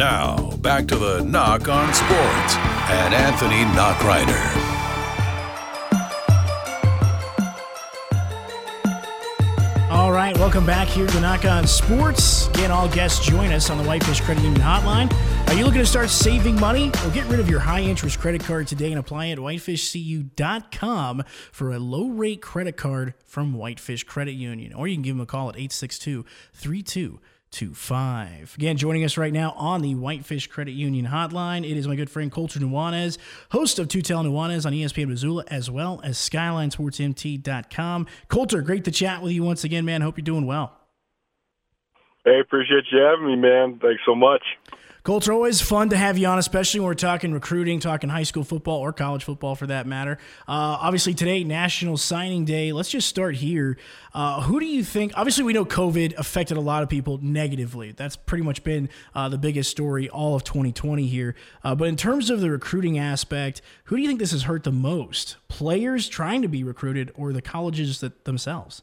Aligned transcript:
Now, 0.00 0.56
back 0.62 0.86
to 0.86 0.96
the 0.96 1.22
Nach 1.24 1.68
On 1.68 1.92
Sports 1.92 2.56
and 2.88 3.12
Anthony 3.12 3.64
Nachreiner. 3.76 4.40
All 9.90 10.10
right, 10.10 10.34
welcome 10.38 10.64
back 10.64 10.88
here 10.88 11.06
to 11.06 11.20
Nach 11.20 11.44
On 11.44 11.66
Sports. 11.66 12.48
Again, 12.48 12.70
all 12.70 12.88
guests 12.88 13.26
join 13.26 13.52
us 13.52 13.68
on 13.68 13.76
the 13.76 13.84
Whitefish 13.84 14.22
Credit 14.22 14.42
Union 14.42 14.62
Hotline. 14.62 15.12
Are 15.48 15.54
you 15.54 15.66
looking 15.66 15.82
to 15.82 15.86
start 15.86 16.08
saving 16.08 16.58
money? 16.58 16.90
Well, 16.94 17.10
get 17.10 17.26
rid 17.26 17.38
of 17.38 17.50
your 17.50 17.60
high 17.60 17.82
interest 17.82 18.20
credit 18.20 18.42
card 18.42 18.68
today 18.68 18.92
and 18.92 18.98
apply 18.98 19.28
at 19.28 19.36
whitefishcu.com 19.36 21.24
for 21.52 21.72
a 21.72 21.78
low 21.78 22.08
rate 22.08 22.40
credit 22.40 22.78
card 22.78 23.12
from 23.26 23.52
Whitefish 23.52 24.04
Credit 24.04 24.32
Union. 24.32 24.72
Or 24.72 24.88
you 24.88 24.94
can 24.94 25.02
give 25.02 25.16
them 25.16 25.20
a 25.20 25.26
call 25.26 25.50
at 25.50 25.56
862 25.56 26.24
32 26.54 27.20
five. 27.74 28.54
Again, 28.56 28.76
joining 28.76 29.04
us 29.04 29.16
right 29.16 29.32
now 29.32 29.52
on 29.52 29.82
the 29.82 29.94
Whitefish 29.94 30.46
Credit 30.46 30.72
Union 30.72 31.06
hotline, 31.06 31.68
it 31.68 31.76
is 31.76 31.86
my 31.86 31.96
good 31.96 32.10
friend 32.10 32.30
Colter 32.30 32.60
Nuanez, 32.60 33.18
host 33.50 33.78
of 33.78 33.88
Tutel 33.88 34.24
Nuanez 34.24 34.64
on 34.66 34.72
ESPN 34.72 35.08
Missoula, 35.08 35.44
as 35.48 35.70
well 35.70 36.00
as 36.02 36.16
SkylineSportsMT.com. 36.18 38.06
Colter, 38.28 38.62
great 38.62 38.84
to 38.84 38.90
chat 38.90 39.22
with 39.22 39.32
you 39.32 39.42
once 39.42 39.64
again, 39.64 39.84
man. 39.84 40.00
Hope 40.00 40.16
you're 40.16 40.24
doing 40.24 40.46
well. 40.46 40.76
Hey, 42.24 42.40
appreciate 42.40 42.84
you 42.92 42.98
having 42.98 43.26
me, 43.26 43.36
man. 43.36 43.78
Thanks 43.80 44.02
so 44.04 44.14
much. 44.14 44.42
Colter, 45.02 45.32
always 45.32 45.62
fun 45.62 45.88
to 45.88 45.96
have 45.96 46.18
you 46.18 46.26
on, 46.26 46.38
especially 46.38 46.80
when 46.80 46.88
we're 46.88 46.94
talking 46.94 47.32
recruiting, 47.32 47.80
talking 47.80 48.10
high 48.10 48.22
school 48.22 48.44
football 48.44 48.80
or 48.80 48.92
college 48.92 49.24
football 49.24 49.54
for 49.54 49.66
that 49.66 49.86
matter. 49.86 50.18
Uh, 50.46 50.76
obviously, 50.78 51.14
today, 51.14 51.42
National 51.42 51.96
Signing 51.96 52.44
Day. 52.44 52.72
Let's 52.72 52.90
just 52.90 53.08
start 53.08 53.36
here. 53.36 53.78
Uh, 54.12 54.42
who 54.42 54.60
do 54.60 54.66
you 54.66 54.84
think? 54.84 55.12
Obviously, 55.16 55.44
we 55.44 55.54
know 55.54 55.64
COVID 55.64 56.18
affected 56.18 56.58
a 56.58 56.60
lot 56.60 56.82
of 56.82 56.90
people 56.90 57.18
negatively. 57.22 57.92
That's 57.92 58.16
pretty 58.16 58.44
much 58.44 58.62
been 58.62 58.90
uh, 59.14 59.30
the 59.30 59.38
biggest 59.38 59.70
story 59.70 60.10
all 60.10 60.34
of 60.34 60.44
2020 60.44 61.06
here. 61.06 61.34
Uh, 61.64 61.74
but 61.74 61.88
in 61.88 61.96
terms 61.96 62.28
of 62.28 62.42
the 62.42 62.50
recruiting 62.50 62.98
aspect, 62.98 63.62
who 63.84 63.96
do 63.96 64.02
you 64.02 64.08
think 64.08 64.20
this 64.20 64.32
has 64.32 64.42
hurt 64.42 64.64
the 64.64 64.72
most? 64.72 65.38
Players 65.48 66.10
trying 66.10 66.42
to 66.42 66.48
be 66.48 66.62
recruited 66.62 67.10
or 67.14 67.32
the 67.32 67.42
colleges 67.42 68.00
that 68.00 68.26
themselves? 68.26 68.82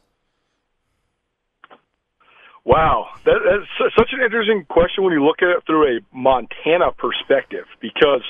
Wow, 2.68 3.08
that, 3.24 3.40
that's 3.48 3.96
such 3.96 4.12
an 4.12 4.20
interesting 4.20 4.66
question 4.68 5.02
when 5.02 5.14
you 5.14 5.24
look 5.24 5.40
at 5.40 5.48
it 5.48 5.64
through 5.64 5.88
a 5.88 6.00
Montana 6.12 6.92
perspective 6.92 7.64
because 7.80 8.20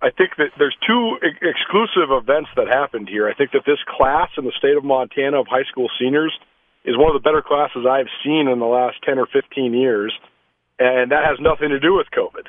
I 0.00 0.14
think 0.14 0.38
that 0.38 0.54
there's 0.56 0.76
two 0.86 1.18
ex- 1.18 1.42
exclusive 1.42 2.14
events 2.14 2.50
that 2.54 2.68
happened 2.70 3.08
here. 3.10 3.26
I 3.26 3.34
think 3.34 3.50
that 3.50 3.66
this 3.66 3.82
class 3.90 4.30
in 4.38 4.44
the 4.44 4.54
state 4.56 4.76
of 4.78 4.84
Montana 4.84 5.40
of 5.40 5.50
high 5.50 5.66
school 5.66 5.90
seniors 5.98 6.30
is 6.84 6.94
one 6.96 7.10
of 7.10 7.20
the 7.20 7.26
better 7.26 7.42
classes 7.42 7.82
I've 7.82 8.06
seen 8.22 8.46
in 8.46 8.62
the 8.62 8.70
last 8.70 9.02
10 9.02 9.18
or 9.18 9.26
15 9.26 9.74
years, 9.74 10.14
and 10.78 11.10
that 11.10 11.26
has 11.26 11.42
nothing 11.42 11.70
to 11.70 11.80
do 11.80 11.98
with 11.98 12.06
COVID. 12.14 12.46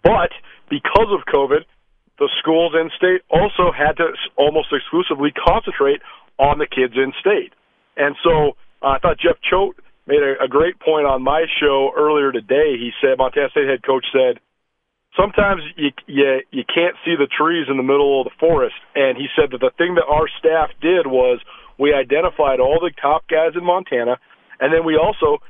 But 0.00 0.32
because 0.72 1.12
of 1.12 1.28
COVID, 1.28 1.68
the 2.16 2.32
schools 2.40 2.72
in 2.72 2.88
state 2.96 3.20
also 3.28 3.76
had 3.76 4.00
to 4.00 4.16
almost 4.40 4.72
exclusively 4.72 5.36
concentrate 5.36 6.00
on 6.38 6.56
the 6.56 6.66
kids 6.66 6.96
in 6.96 7.12
state. 7.20 7.52
And 7.98 8.16
so 8.24 8.56
uh, 8.80 8.96
I 8.96 8.98
thought 9.04 9.20
Jeff 9.20 9.36
Choate 9.44 9.76
made 10.06 10.22
a, 10.22 10.44
a 10.44 10.48
great 10.48 10.78
point 10.80 11.06
on 11.06 11.22
my 11.22 11.46
show 11.60 11.92
earlier 11.96 12.32
today. 12.32 12.76
He 12.78 12.90
said 13.00 13.18
Montana 13.18 13.48
State 13.50 13.68
head 13.68 13.82
coach 13.84 14.04
said 14.12 14.40
sometimes 15.16 15.62
you 15.76 15.90
you 16.06 16.40
you 16.50 16.64
can't 16.66 16.96
see 17.04 17.14
the 17.16 17.26
trees 17.26 17.66
in 17.70 17.76
the 17.76 17.82
middle 17.82 18.20
of 18.20 18.24
the 18.24 18.36
forest, 18.38 18.76
and 18.94 19.16
he 19.16 19.26
said 19.36 19.50
that 19.52 19.60
the 19.60 19.72
thing 19.78 19.94
that 19.94 20.06
our 20.08 20.28
staff 20.38 20.70
did 20.80 21.06
was 21.06 21.40
we 21.78 21.92
identified 21.92 22.60
all 22.60 22.78
the 22.80 22.92
top 23.00 23.26
guys 23.28 23.52
in 23.56 23.64
Montana, 23.64 24.18
and 24.60 24.72
then 24.72 24.84
we 24.84 24.96
also 24.96 25.42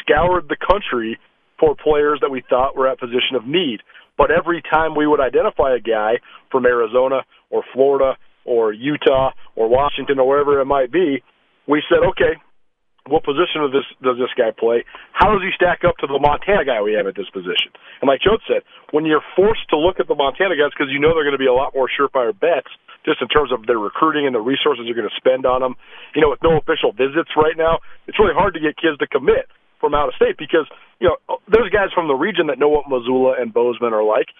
scoured 0.00 0.48
the 0.48 0.56
country 0.56 1.18
for 1.58 1.76
players 1.76 2.18
that 2.20 2.30
we 2.30 2.42
thought 2.48 2.76
were 2.76 2.88
at 2.88 2.98
position 2.98 3.36
of 3.36 3.46
need. 3.46 3.80
But 4.16 4.30
every 4.30 4.62
time 4.62 4.94
we 4.94 5.06
would 5.06 5.20
identify 5.20 5.74
a 5.74 5.80
guy 5.80 6.18
from 6.50 6.66
Arizona 6.66 7.22
or 7.50 7.64
Florida 7.72 8.16
or 8.44 8.72
Utah 8.72 9.30
or 9.56 9.68
Washington 9.68 10.18
or 10.18 10.28
wherever 10.28 10.60
it 10.60 10.66
might 10.66 10.92
be, 10.92 11.22
we 11.66 11.82
said, 11.88 12.06
okay, 12.10 12.38
what 13.04 13.20
position 13.20 13.60
of 13.60 13.68
this 13.68 13.84
does 14.00 14.16
this 14.16 14.32
guy 14.32 14.48
play? 14.48 14.84
How 15.12 15.28
does 15.28 15.44
he 15.44 15.52
stack 15.52 15.84
up 15.84 16.00
to 16.00 16.06
the 16.08 16.16
Montana 16.16 16.64
guy 16.64 16.80
we 16.80 16.96
have 16.96 17.04
at 17.04 17.12
this 17.12 17.28
position? 17.28 17.68
And 18.00 18.08
like 18.08 18.24
Choate 18.24 18.40
said, 18.48 18.64
when 18.96 19.04
you're 19.04 19.24
forced 19.36 19.68
to 19.70 19.76
look 19.76 20.00
at 20.00 20.08
the 20.08 20.16
Montana 20.16 20.56
guys 20.56 20.72
because 20.72 20.88
you 20.88 20.96
know 20.96 21.12
they're 21.12 21.26
going 21.26 21.36
to 21.36 21.42
be 21.42 21.50
a 21.50 21.52
lot 21.52 21.76
more 21.76 21.84
surefire 21.84 22.32
bets, 22.32 22.72
just 23.04 23.20
in 23.20 23.28
terms 23.28 23.52
of 23.52 23.68
their 23.68 23.76
recruiting 23.76 24.24
and 24.24 24.32
the 24.32 24.40
resources 24.40 24.88
you're 24.88 24.96
going 24.96 25.08
to 25.08 25.20
spend 25.20 25.44
on 25.44 25.60
them. 25.60 25.76
You 26.16 26.24
know, 26.24 26.32
with 26.32 26.40
no 26.40 26.56
official 26.56 26.96
visits 26.96 27.36
right 27.36 27.56
now, 27.56 27.84
it's 28.08 28.16
really 28.16 28.32
hard 28.32 28.56
to 28.56 28.60
get 28.60 28.80
kids 28.80 28.96
to 29.04 29.06
commit 29.06 29.52
from 29.84 29.92
out 29.92 30.08
of 30.08 30.16
state 30.16 30.40
because 30.40 30.64
you 30.96 31.12
know 31.12 31.20
there's 31.44 31.68
guys 31.68 31.92
from 31.92 32.08
the 32.08 32.16
region 32.16 32.48
that 32.48 32.56
know 32.56 32.72
what 32.72 32.88
Missoula 32.88 33.36
and 33.36 33.52
Bozeman 33.52 33.92
are 33.92 34.04
like, 34.04 34.32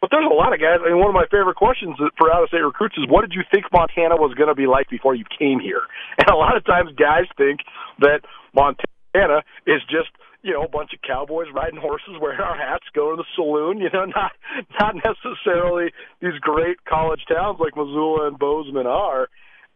but 0.00 0.10
there's 0.10 0.28
a 0.28 0.34
lot 0.34 0.52
of 0.52 0.60
guys. 0.60 0.78
I 0.84 0.90
mean, 0.90 0.98
one 0.98 1.08
of 1.08 1.14
my 1.14 1.26
favorite 1.30 1.56
questions 1.56 1.96
for 2.18 2.32
out 2.32 2.42
of 2.42 2.48
state 2.48 2.64
recruits 2.64 2.96
is, 2.98 3.04
what 3.08 3.22
did 3.22 3.32
you 3.32 3.42
think 3.50 3.64
Montana 3.72 4.16
was 4.16 4.34
going 4.34 4.48
to 4.48 4.54
be 4.54 4.66
like 4.66 4.88
before 4.90 5.14
you 5.14 5.24
came 5.38 5.60
here? 5.60 5.82
And 6.18 6.28
a 6.28 6.36
lot 6.36 6.56
of 6.56 6.64
times, 6.64 6.90
guys 6.96 7.28
think 7.36 7.60
that 8.00 8.20
Montana 8.54 9.44
is 9.66 9.80
just 9.88 10.08
you 10.42 10.52
know 10.52 10.62
a 10.62 10.68
bunch 10.68 10.92
of 10.92 11.00
cowboys 11.02 11.48
riding 11.54 11.80
horses, 11.80 12.16
wearing 12.20 12.40
our 12.40 12.56
hats, 12.56 12.84
going 12.94 13.16
to 13.16 13.22
the 13.22 13.28
saloon. 13.34 13.78
You 13.78 13.90
know, 13.92 14.04
not 14.16 14.32
not 14.80 14.94
necessarily 14.96 15.92
these 16.20 16.38
great 16.40 16.84
college 16.84 17.24
towns 17.28 17.58
like 17.60 17.76
Missoula 17.76 18.28
and 18.28 18.38
Bozeman 18.38 18.86
are. 18.86 19.28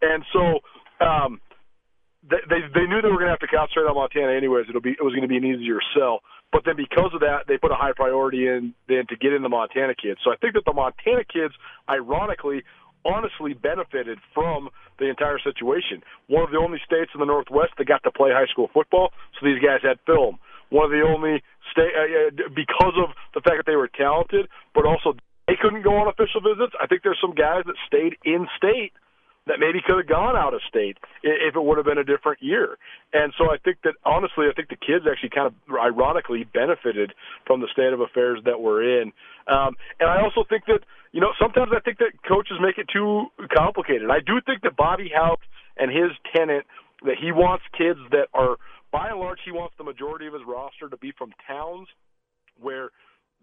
And 0.03 0.25
so. 0.33 0.61
um 1.05 1.41
they, 2.29 2.43
they 2.49 2.61
they 2.75 2.87
knew 2.87 3.01
they 3.01 3.09
were 3.09 3.21
going 3.21 3.33
to 3.33 3.37
have 3.37 3.45
to 3.45 3.49
concentrate 3.49 3.89
on 3.89 3.95
Montana 3.95 4.33
anyways. 4.33 4.67
It'll 4.69 4.85
be 4.85 4.93
it 4.93 5.03
was 5.03 5.15
going 5.15 5.25
to 5.25 5.33
be 5.33 5.39
an 5.39 5.45
easier 5.45 5.81
sell. 5.97 6.21
But 6.53 6.63
then 6.67 6.77
because 6.77 7.15
of 7.15 7.21
that, 7.21 7.47
they 7.47 7.57
put 7.57 7.71
a 7.71 7.79
high 7.79 7.95
priority 7.95 8.47
in 8.47 8.75
then 8.89 9.07
to 9.09 9.17
get 9.17 9.33
in 9.33 9.43
the 9.43 9.49
Montana 9.49 9.95
kids. 9.95 10.21
So 10.25 10.33
I 10.33 10.37
think 10.37 10.55
that 10.55 10.67
the 10.67 10.75
Montana 10.75 11.23
kids, 11.25 11.55
ironically, 11.89 12.65
honestly 13.05 13.55
benefited 13.55 14.19
from 14.35 14.69
the 14.99 15.09
entire 15.09 15.39
situation. 15.39 16.03
One 16.27 16.43
of 16.43 16.51
the 16.51 16.59
only 16.59 16.79
states 16.85 17.11
in 17.15 17.21
the 17.21 17.27
Northwest 17.27 17.79
that 17.79 17.87
got 17.87 18.03
to 18.03 18.11
play 18.11 18.31
high 18.35 18.51
school 18.51 18.69
football, 18.75 19.13
so 19.39 19.47
these 19.47 19.63
guys 19.63 19.81
had 19.83 19.97
film. 20.05 20.39
One 20.69 20.85
of 20.85 20.91
the 20.91 21.03
only 21.03 21.43
state 21.73 21.95
uh, 21.97 22.31
because 22.55 22.95
of 23.01 23.17
the 23.33 23.41
fact 23.41 23.65
that 23.65 23.67
they 23.67 23.77
were 23.77 23.89
talented, 23.89 24.49
but 24.75 24.85
also 24.85 25.15
they 25.49 25.57
couldn't 25.57 25.83
go 25.83 25.97
on 25.97 26.07
official 26.07 26.43
visits. 26.43 26.75
I 26.79 26.87
think 26.87 27.03
there's 27.03 27.19
some 27.21 27.35
guys 27.35 27.65
that 27.67 27.75
stayed 27.87 28.19
in 28.25 28.47
state 28.59 28.93
that 29.47 29.59
maybe 29.59 29.81
could 29.84 29.97
have 29.97 30.06
gone 30.06 30.37
out 30.37 30.55
of 30.55 30.61
state 30.69 30.99
if 31.23 31.56
it 31.56 31.62
would 31.62 31.77
have 31.78 31.87
been 31.87 31.99
a 31.99 32.05
different 32.05 32.43
year. 32.43 32.77
And 33.12 33.33
so 33.39 33.51
I 33.51 33.56
think 33.59 33.78
that 33.84 33.95
honestly, 34.05 34.47
I 34.49 34.53
think 34.55 34.69
the 34.69 34.77
kids 34.77 35.06
actually 35.11 35.31
kind 35.31 35.47
of 35.47 35.55
ironically 35.75 36.45
benefited 36.45 37.12
from 37.47 37.61
the 37.61 37.69
state 37.73 37.93
of 37.93 38.01
affairs 38.01 38.41
that 38.45 38.61
we're 38.61 39.01
in. 39.01 39.12
Um, 39.49 39.77
and 39.99 40.09
I 40.11 40.23
also 40.23 40.45
think 40.49 40.67
that 40.67 40.81
you 41.12 41.21
know 41.21 41.33
sometimes 41.41 41.73
I 41.75 41.81
think 41.81 41.99
that 41.99 42.12
coaches 42.28 42.59
make 42.61 42.78
it 42.78 42.87
too 42.93 43.27
complicated. 43.55 44.11
I 44.11 44.21
do 44.21 44.41
think 44.45 44.62
that 44.62 44.77
Bobby 44.77 45.11
Hauck 45.15 45.41
and 45.77 45.91
his 45.91 46.12
tenant 46.37 46.67
that 47.03 47.17
he 47.21 47.33
wants 47.33 47.65
kids 47.77 47.99
that 48.11 48.28
are 48.34 48.57
by 48.93 49.09
and 49.09 49.21
large 49.21 49.39
he 49.45 49.53
wants 49.53 49.75
the 49.78 49.84
majority 49.84 50.27
of 50.27 50.34
his 50.34 50.43
roster 50.47 50.89
to 50.89 50.97
be 50.99 51.12
from 51.17 51.33
towns 51.47 51.89
where 52.61 52.91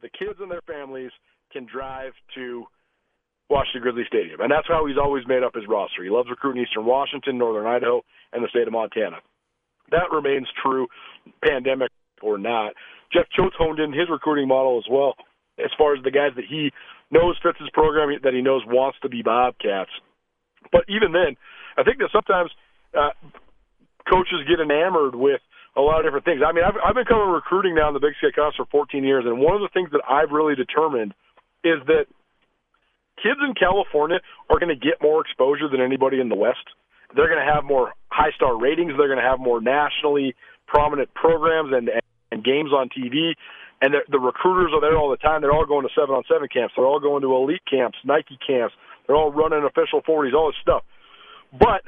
the 0.01 0.09
kids 0.09 0.37
and 0.39 0.51
their 0.51 0.61
families 0.61 1.11
can 1.51 1.65
drive 1.65 2.13
to 2.35 2.65
Washington 3.49 3.81
Grizzly 3.81 4.03
Stadium. 4.07 4.41
And 4.41 4.51
that's 4.51 4.67
how 4.67 4.85
he's 4.85 4.97
always 4.97 5.23
made 5.27 5.43
up 5.43 5.55
his 5.55 5.67
roster. 5.67 6.03
He 6.03 6.09
loves 6.09 6.29
recruiting 6.29 6.63
Eastern 6.63 6.85
Washington, 6.85 7.37
Northern 7.37 7.65
Idaho, 7.65 8.03
and 8.33 8.43
the 8.43 8.49
state 8.49 8.67
of 8.67 8.73
Montana. 8.73 9.17
That 9.91 10.11
remains 10.11 10.47
true, 10.61 10.87
pandemic 11.43 11.91
or 12.21 12.37
not. 12.37 12.73
Jeff 13.13 13.27
Choate's 13.31 13.55
honed 13.57 13.79
in 13.79 13.93
his 13.93 14.09
recruiting 14.11 14.47
model 14.47 14.77
as 14.77 14.89
well, 14.91 15.15
as 15.57 15.71
far 15.77 15.95
as 15.95 16.03
the 16.03 16.11
guys 16.11 16.35
that 16.35 16.45
he 16.49 16.71
knows 17.09 17.37
fits 17.41 17.57
his 17.59 17.69
program, 17.71 18.11
that 18.23 18.33
he 18.33 18.41
knows 18.41 18.63
wants 18.67 18.97
to 19.01 19.09
be 19.09 19.21
Bobcats. 19.21 19.91
But 20.71 20.83
even 20.89 21.13
then, 21.13 21.37
I 21.77 21.83
think 21.83 21.99
that 21.99 22.09
sometimes 22.11 22.51
uh, 22.91 23.15
coaches 24.09 24.43
get 24.47 24.59
enamored 24.59 25.15
with 25.15 25.39
a 25.77 25.81
lot 25.81 25.99
of 25.99 26.05
different 26.05 26.25
things. 26.25 26.41
I 26.43 26.51
mean, 26.51 26.65
I've, 26.65 26.75
I've 26.83 26.95
been 26.95 27.05
covering 27.05 27.31
recruiting 27.31 27.75
now 27.75 27.87
in 27.87 27.93
the 27.93 28.03
Big 28.03 28.17
Sky 28.17 28.33
Conference 28.35 28.57
for 28.57 28.65
14 28.65 29.03
years, 29.03 29.23
and 29.25 29.39
one 29.39 29.55
of 29.55 29.61
the 29.61 29.71
things 29.71 29.89
that 29.91 30.01
I've 30.03 30.31
really 30.31 30.55
determined 30.55 31.13
is 31.63 31.79
that 31.87 32.11
kids 33.21 33.39
in 33.45 33.53
California 33.53 34.19
are 34.49 34.59
going 34.59 34.73
to 34.73 34.79
get 34.79 35.01
more 35.01 35.21
exposure 35.21 35.67
than 35.69 35.81
anybody 35.81 36.19
in 36.19 36.29
the 36.29 36.35
West. 36.35 36.63
They're 37.15 37.27
going 37.27 37.43
to 37.45 37.53
have 37.53 37.63
more 37.63 37.93
high 38.09 38.31
star 38.35 38.59
ratings. 38.59 38.93
They're 38.97 39.07
going 39.07 39.21
to 39.21 39.25
have 39.25 39.39
more 39.39 39.61
nationally 39.61 40.35
prominent 40.67 41.13
programs 41.13 41.71
and, 41.73 41.89
and 42.31 42.43
games 42.43 42.71
on 42.71 42.89
TV. 42.89 43.33
and 43.81 43.93
the, 43.93 43.99
the 44.11 44.19
recruiters 44.19 44.71
are 44.73 44.81
there 44.81 44.97
all 44.97 45.09
the 45.09 45.17
time. 45.17 45.41
They're 45.41 45.53
all 45.53 45.65
going 45.65 45.87
to 45.87 45.93
seven 45.95 46.15
on 46.15 46.23
seven 46.31 46.47
camps. 46.51 46.73
They're 46.75 46.85
all 46.85 46.99
going 46.99 47.21
to 47.21 47.33
elite 47.33 47.63
camps, 47.69 47.97
Nike 48.03 48.37
camps. 48.45 48.75
They're 49.05 49.15
all 49.15 49.31
running 49.31 49.63
official 49.63 50.01
40s, 50.01 50.33
all 50.33 50.51
this 50.51 50.59
stuff. 50.61 50.83
But 51.53 51.87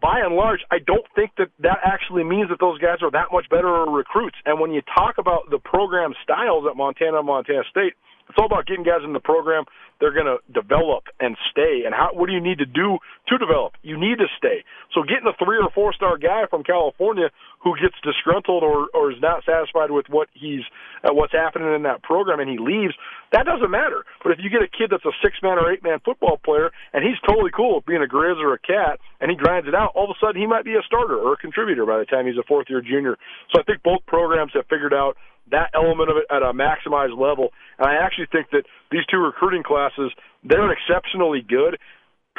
by 0.00 0.20
and 0.20 0.34
large, 0.34 0.60
I 0.70 0.78
don't 0.78 1.06
think 1.14 1.32
that 1.38 1.48
that 1.60 1.78
actually 1.82 2.24
means 2.24 2.50
that 2.50 2.60
those 2.60 2.78
guys 2.78 2.98
are 3.02 3.10
that 3.10 3.32
much 3.32 3.48
better 3.48 3.84
recruits. 3.88 4.36
And 4.44 4.60
when 4.60 4.70
you 4.70 4.82
talk 4.82 5.16
about 5.18 5.50
the 5.50 5.58
program 5.58 6.14
styles 6.22 6.64
at 6.70 6.76
Montana 6.76 7.18
and 7.18 7.26
Montana 7.26 7.64
State, 7.70 7.94
it's 8.28 8.38
all 8.38 8.46
about 8.46 8.66
getting 8.66 8.84
guys 8.84 9.00
in 9.04 9.12
the 9.12 9.20
program 9.20 9.64
they're 10.00 10.14
going 10.14 10.30
to 10.30 10.38
develop 10.52 11.10
and 11.18 11.36
stay. 11.50 11.82
And 11.84 11.94
how? 11.94 12.10
What 12.12 12.26
do 12.26 12.32
you 12.32 12.40
need 12.40 12.58
to 12.58 12.66
do 12.66 12.98
to 13.28 13.38
develop? 13.38 13.74
You 13.82 13.98
need 13.98 14.18
to 14.18 14.30
stay. 14.38 14.62
So 14.94 15.02
getting 15.02 15.26
a 15.26 15.34
three 15.44 15.58
or 15.58 15.70
four 15.74 15.92
star 15.92 16.18
guy 16.18 16.46
from 16.48 16.62
California 16.62 17.30
who 17.62 17.74
gets 17.74 17.94
disgruntled 18.02 18.62
or 18.62 18.88
or 18.94 19.10
is 19.10 19.18
not 19.20 19.44
satisfied 19.44 19.90
with 19.90 20.06
what 20.08 20.28
he's 20.34 20.62
uh, 21.02 21.12
what's 21.12 21.32
happening 21.32 21.74
in 21.74 21.82
that 21.82 22.02
program 22.02 22.38
and 22.40 22.48
he 22.48 22.58
leaves, 22.58 22.94
that 23.32 23.44
doesn't 23.44 23.70
matter. 23.70 24.04
But 24.22 24.32
if 24.32 24.38
you 24.40 24.50
get 24.50 24.62
a 24.62 24.70
kid 24.70 24.90
that's 24.90 25.04
a 25.04 25.14
six 25.22 25.38
man 25.42 25.58
or 25.58 25.70
eight 25.72 25.82
man 25.82 25.98
football 26.04 26.38
player 26.38 26.70
and 26.92 27.02
he's 27.02 27.18
totally 27.26 27.50
cool 27.50 27.76
with 27.76 27.86
being 27.86 28.02
a 28.02 28.10
Grizz 28.10 28.38
or 28.38 28.54
a 28.54 28.58
Cat 28.58 29.00
and 29.20 29.30
he 29.30 29.36
grinds 29.36 29.66
it 29.66 29.74
out, 29.74 29.92
all 29.94 30.04
of 30.04 30.14
a 30.14 30.18
sudden 30.24 30.40
he 30.40 30.46
might 30.46 30.64
be 30.64 30.74
a 30.74 30.82
starter 30.86 31.18
or 31.18 31.34
a 31.34 31.36
contributor 31.36 31.84
by 31.84 31.98
the 31.98 32.06
time 32.06 32.26
he's 32.26 32.38
a 32.38 32.46
fourth 32.46 32.70
year 32.70 32.80
junior. 32.80 33.18
So 33.50 33.60
I 33.60 33.64
think 33.64 33.82
both 33.82 34.06
programs 34.06 34.52
have 34.54 34.66
figured 34.70 34.94
out 34.94 35.16
that 35.50 35.70
element 35.74 36.10
of 36.10 36.16
it 36.16 36.26
at 36.30 36.42
a 36.42 36.52
maximized 36.52 37.18
level. 37.18 37.50
And 37.78 37.88
I 37.88 38.04
actually 38.04 38.26
think 38.30 38.50
that 38.52 38.64
these 38.90 39.06
two 39.10 39.18
recruiting 39.18 39.62
classes, 39.62 40.12
they're 40.44 40.72
exceptionally 40.72 41.42
good, 41.46 41.78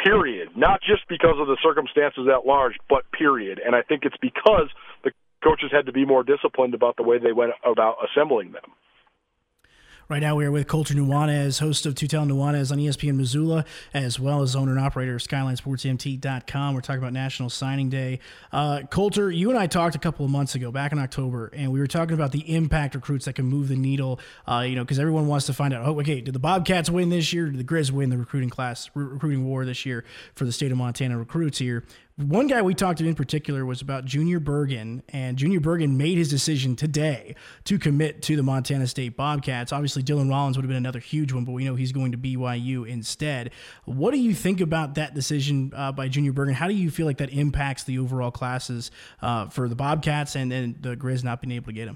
period. 0.04 0.50
Not 0.56 0.82
just 0.82 1.08
because 1.10 1.36
of 1.40 1.48
the 1.48 1.58
circumstances 1.62 2.28
at 2.32 2.46
large, 2.46 2.76
but 2.90 3.04
period. 3.12 3.60
And 3.64 3.76
I 3.76 3.82
think 3.82 4.04
it's 4.04 4.18
because 4.22 4.70
the 5.04 5.12
coaches 5.44 5.70
had 5.72 5.86
to 5.86 5.92
be 5.92 6.06
more 6.06 6.24
disciplined 6.24 6.74
about 6.74 6.98
the 6.98 7.04
way 7.04 7.18
they 7.18 7.34
went 7.34 7.52
about 7.64 7.98
assembling 8.04 8.52
them. 8.52 8.72
Right 10.10 10.24
now, 10.24 10.34
we 10.36 10.44
are 10.44 10.52
with 10.52 10.66
Colter 10.66 10.96
Nuanez, 10.96 11.60
host 11.60 11.86
of 11.86 11.94
Tutel 11.94 12.28
Nuanez 12.28 12.72
on 12.72 12.80
ESPN 12.80 13.16
Missoula, 13.16 13.64
as 13.94 14.20
well 14.20 14.42
as 14.42 14.56
owner 14.56 14.72
and 14.72 14.80
operator 14.80 15.14
of 15.18 15.22
SkylineSportsMT.com. 15.22 16.74
We're 16.74 16.82
talking 16.82 16.98
about 16.98 17.14
National 17.14 17.52
Signing 17.52 17.90
Day. 17.90 18.20
Uh, 18.52 18.82
Colter, 18.90 19.30
you 19.30 19.52
and 19.52 19.60
I 19.60 19.68
talked 19.68 19.94
a 19.94 20.00
couple 20.00 20.26
of 20.26 20.32
months 20.32 20.56
ago, 20.56 20.72
back 20.72 20.92
in 20.92 20.98
October, 20.98 21.52
and 21.54 21.72
we 21.72 21.80
were 21.80 21.86
talking 21.86 22.16
about 22.16 22.32
the 22.32 22.56
impact 22.56 22.96
recruits 22.96 23.26
that 23.26 23.34
can 23.34 23.46
move 23.46 23.68
the 23.68 23.76
needle. 23.76 24.20
Uh, 24.48 24.66
you 24.68 24.76
know, 24.76 24.84
because 24.84 24.98
everyone 24.98 25.28
wants 25.28 25.46
to 25.46 25.54
find 25.54 25.76
out, 25.76 25.86
oh, 25.86 26.00
okay, 26.00 26.22
did 26.22 26.34
the 26.34 26.40
Bobcats 26.40 26.90
win 26.90 27.10
this 27.10 27.32
year? 27.32 27.46
Did 27.46 27.60
the 27.60 27.64
Grizz 27.64 27.92
win 27.92 28.10
the 28.10 28.18
recruiting 28.18 28.50
class, 28.50 28.90
re- 28.96 29.06
recruiting 29.06 29.46
war 29.46 29.64
this 29.64 29.86
year 29.86 30.04
for 30.34 30.46
the 30.46 30.52
state 30.52 30.72
of 30.72 30.80
Montana 30.80 31.20
recruits 31.20 31.60
here? 31.60 31.84
One 32.20 32.48
guy 32.48 32.62
we 32.62 32.74
talked 32.74 33.00
to 33.00 33.08
in 33.08 33.16
particular 33.16 33.66
was 33.66 33.82
about 33.82 34.04
Junior 34.04 34.42
Bergen, 34.42 35.04
and 35.08 35.38
Junior 35.38 35.62
Bergen 35.62 35.96
made 35.96 36.18
his 36.18 36.30
decision 36.30 36.76
today 36.76 37.34
to 37.64 37.80
commit 37.80 38.22
to 38.24 38.36
the 38.36 38.44
Montana 38.44 38.88
State 38.88 39.16
Bobcats. 39.16 39.72
Obviously, 39.72 40.04
Dylan 40.04 40.30
Rollins 40.30 40.58
would 40.58 40.66
have 40.66 40.68
been 40.68 40.76
another 40.76 41.00
huge 41.00 41.32
one, 41.32 41.46
but 41.46 41.54
we 41.54 41.64
know 41.64 41.76
he's 41.76 41.94
going 41.94 42.12
to 42.12 42.18
BYU 42.18 42.86
instead. 42.86 43.52
What 43.86 44.12
do 44.12 44.20
you 44.20 44.34
think 44.34 44.60
about 44.60 44.96
that 44.96 45.14
decision 45.14 45.72
uh, 45.74 45.94
by 45.94 46.10
Junior 46.10 46.34
Bergen? 46.34 46.56
How 46.56 46.68
do 46.68 46.74
you 46.74 46.92
feel 46.92 47.06
like 47.06 47.20
that 47.20 47.30
impacts 47.30 47.86
the 47.86 48.00
overall 48.00 48.32
classes 48.32 48.92
uh, 49.22 49.48
for 49.48 49.70
the 49.70 49.76
Bobcats 49.76 50.36
and 50.36 50.52
then 50.52 50.76
the 50.82 50.98
Grizz 50.98 51.24
not 51.24 51.42
being 51.42 51.54
able 51.54 51.68
to 51.68 51.74
get 51.74 51.88
him? 51.88 51.96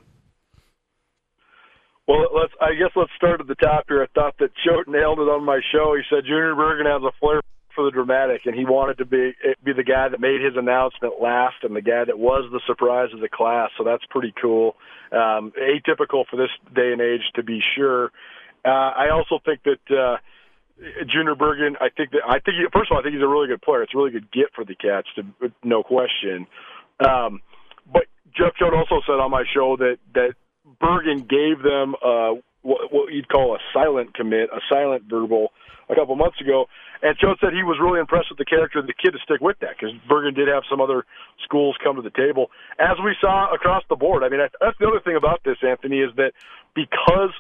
Well, 2.08 2.28
let's. 2.34 2.54
I 2.62 2.75
guess 2.75 2.92
let's 2.96 3.12
start 3.18 3.42
at 3.42 3.48
the 3.48 3.56
top 3.56 3.86
here. 3.90 4.02
I 4.02 4.08
thought 4.16 4.36
that 4.40 4.52
Choate 4.66 4.88
nailed 4.88 5.20
it 5.20 5.24
on 5.24 5.44
my 5.44 5.60
show. 5.74 5.96
He 5.98 6.04
said 6.10 6.24
Junior 6.24 6.56
Bergen 6.56 6.86
has 6.86 7.02
a 7.02 7.12
flair 7.20 7.42
for 7.75 7.84
the 7.86 7.92
dramatic, 7.92 8.42
and 8.46 8.56
he 8.56 8.66
wanted 8.66 8.98
to 9.00 9.06
be 9.06 9.34
be 9.64 9.74
the 9.74 9.84
guy 9.84 10.10
that 10.10 10.20
made 10.20 10.42
his 10.42 10.56
announcement 10.56 11.22
last 11.22 11.56
and 11.64 11.75
the 11.75 11.81
guy 11.81 12.04
that 12.06 12.18
was 12.18 12.50
the 12.52 12.62
surprise 12.68 13.10
of 13.14 13.20
the 13.20 13.30
class. 13.30 13.70
So 13.78 13.84
that's 13.84 14.04
pretty 14.10 14.34
cool. 14.42 14.75
Um, 15.12 15.54
atypical 15.60 16.25
for 16.30 16.38
this 16.38 16.50
day 16.74 16.92
and 16.92 17.02
age, 17.02 17.22
to 17.36 17.44
be 17.44 17.60
sure. 17.75 18.12
Uh, 18.66 18.70
I 18.70 19.10
also 19.12 19.40
think 19.44 19.62
that 19.64 19.96
uh, 19.96 20.18
Junior 21.06 21.36
Bergen. 21.36 21.75
I 21.80 21.90
think 21.96 22.12
that 22.12 22.22
I 22.28 22.40
think 22.40 22.58
he, 22.58 22.66
first 22.74 22.92
of 22.92 22.96
all, 22.96 23.00
I 23.00 23.04
think 23.04 23.14
he's 23.16 23.24
a 23.24 23.28
really 23.28 23.48
good 23.48 23.62
player. 23.62 23.84
It's 23.84 23.94
a 23.94 23.98
really 23.98 24.12
good 24.12 24.31
get 24.31 24.54
for 24.56 24.66
the 24.66 24.75
Cats, 24.75 25.08
to, 25.16 25.52
no 25.64 25.84
question. 25.84 26.48
Um, 27.00 27.42
but 27.92 28.04
Jeff 28.36 28.56
Choate 28.58 28.74
also 28.74 29.02
said 29.06 29.20
on 29.20 29.31
my 29.31 29.44
show 29.54 29.78
that 29.78 29.98
that 30.14 30.36
Bergen 30.80 31.20
gave 31.20 31.62
them 31.62 31.96
uh, 32.04 32.34
what, 32.62 32.92
what 32.92 33.14
you'd 33.14 33.30
call 33.30 33.56
a 33.56 33.60
silent 33.74 34.16
commit, 34.16 34.50
a 34.52 34.60
silent 34.72 35.04
verbal, 35.10 35.52
a 35.90 35.96
couple 35.96 36.16
months 36.16 36.40
ago, 36.40 36.66
and 37.02 37.18
Choate 37.18 37.38
said 37.42 37.52
he 37.54 37.64
was 37.64 37.78
really 37.82 38.00
impressed 38.00 38.30
with 38.30 38.38
the 38.38 38.46
character 38.46 38.80
of 38.80 38.88
the 38.88 38.94
kid 38.94 39.12
to 39.12 39.20
stick 39.24 39.42
with 39.42 39.60
that 39.60 39.76
because 39.78 39.96
Bergen 40.08 40.34
did 40.34 40.48
have 40.48 40.64
some 40.70 40.80
other 40.80 41.06
schools 41.44 41.76
come 41.84 41.96
to 41.98 42.02
the 42.02 42.16
table, 42.16 42.52
as 42.80 42.96
we 43.04 43.16
saw 43.20 43.54
across 43.54 43.84
the 43.90 43.96
board. 43.96 44.24
I 44.24 44.30
mean, 44.30 44.40
that's 44.40 44.80
the 44.80 44.88
other 44.88 45.02
thing 45.04 45.16
about 45.16 45.44
this, 45.44 45.58
Anthony, 45.62 46.00
is 46.00 46.16
that 46.16 46.32
because 46.74 47.36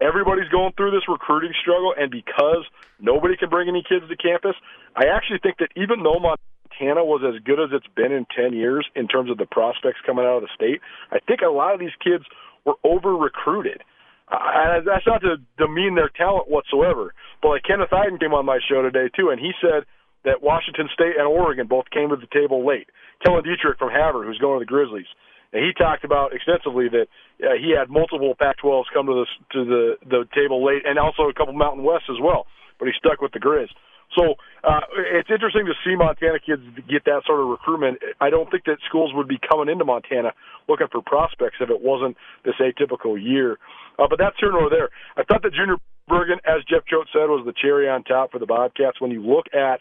everybody's 0.00 0.48
going 0.48 0.72
through 0.76 0.90
this 0.90 1.06
recruiting 1.08 1.52
struggle 1.60 1.94
and 1.96 2.10
because 2.10 2.66
nobody 2.98 3.36
can 3.36 3.48
bring 3.48 3.68
any 3.68 3.82
kids 3.86 4.04
to 4.08 4.16
campus, 4.16 4.56
I 4.96 5.06
actually 5.14 5.38
think 5.38 5.58
that 5.58 5.70
even 5.76 6.02
though 6.02 6.18
Montana 6.18 7.04
was 7.04 7.22
as 7.22 7.40
good 7.44 7.60
as 7.60 7.70
it's 7.72 7.86
been 7.94 8.12
in 8.12 8.26
10 8.34 8.52
years 8.52 8.86
in 8.96 9.06
terms 9.06 9.30
of 9.30 9.38
the 9.38 9.46
prospects 9.46 10.02
coming 10.04 10.24
out 10.24 10.36
of 10.36 10.42
the 10.42 10.52
state, 10.54 10.80
I 11.10 11.18
think 11.20 11.40
a 11.40 11.50
lot 11.50 11.74
of 11.74 11.80
these 11.80 11.94
kids 12.02 12.24
were 12.64 12.74
over 12.82 13.16
recruited. 13.16 13.82
Uh, 14.28 14.80
that's 14.84 15.06
not 15.06 15.20
to 15.20 15.36
demean 15.58 15.94
their 15.94 16.08
talent 16.08 16.48
whatsoever. 16.48 17.14
But 17.42 17.48
like 17.48 17.62
Kenneth 17.62 17.92
Eiden 17.92 18.18
came 18.18 18.32
on 18.32 18.46
my 18.46 18.58
show 18.68 18.82
today 18.82 19.10
too, 19.14 19.28
and 19.30 19.38
he 19.38 19.52
said 19.60 19.84
that 20.24 20.42
Washington 20.42 20.88
State 20.92 21.16
and 21.18 21.28
Oregon 21.28 21.66
both 21.66 21.90
came 21.90 22.08
to 22.08 22.16
the 22.16 22.30
table 22.32 22.66
late. 22.66 22.88
Kellen 23.24 23.44
Dietrich 23.44 23.78
from 23.78 23.90
Havre, 23.90 24.24
who's 24.24 24.38
going 24.38 24.58
to 24.58 24.64
the 24.64 24.68
Grizzlies, 24.68 25.08
and 25.52 25.62
he 25.62 25.72
talked 25.76 26.04
about 26.04 26.32
extensively 26.32 26.88
that 26.88 27.06
uh, 27.44 27.54
he 27.60 27.76
had 27.76 27.90
multiple 27.90 28.34
Pac-12s 28.38 28.88
come 28.92 29.06
to 29.06 29.24
the 29.24 29.26
to 29.52 29.64
the 29.64 29.84
the 30.08 30.24
table 30.34 30.64
late, 30.64 30.82
and 30.84 30.98
also 30.98 31.28
a 31.28 31.34
couple 31.34 31.52
Mountain 31.52 31.84
West 31.84 32.04
as 32.08 32.16
well. 32.20 32.46
But 32.78 32.88
he 32.88 32.92
stuck 32.98 33.20
with 33.20 33.32
the 33.32 33.40
Grizz. 33.40 33.68
So 34.16 34.34
uh, 34.62 34.80
it's 35.16 35.30
interesting 35.30 35.66
to 35.66 35.74
see 35.84 35.96
Montana 35.96 36.38
kids 36.38 36.62
get 36.88 37.04
that 37.04 37.22
sort 37.26 37.40
of 37.40 37.48
recruitment. 37.48 37.98
I 38.20 38.30
don't 38.30 38.50
think 38.50 38.64
that 38.64 38.78
schools 38.88 39.12
would 39.14 39.28
be 39.28 39.38
coming 39.38 39.68
into 39.68 39.84
Montana 39.84 40.32
looking 40.68 40.86
for 40.92 41.02
prospects 41.02 41.56
if 41.60 41.70
it 41.70 41.80
wasn't 41.80 42.16
this 42.44 42.54
atypical 42.60 43.20
year. 43.20 43.58
Uh, 43.98 44.06
but 44.08 44.18
that's 44.18 44.36
here 44.38 44.52
nor 44.52 44.70
there. 44.70 44.90
I 45.16 45.24
thought 45.24 45.42
that 45.42 45.52
Junior 45.52 45.76
Bergen, 46.08 46.38
as 46.44 46.62
Jeff 46.68 46.84
Choate 46.86 47.08
said, 47.12 47.26
was 47.26 47.44
the 47.46 47.54
cherry 47.54 47.88
on 47.88 48.04
top 48.04 48.32
for 48.32 48.38
the 48.38 48.46
Bobcats. 48.46 49.00
When 49.00 49.10
you 49.10 49.22
look 49.22 49.46
at 49.52 49.80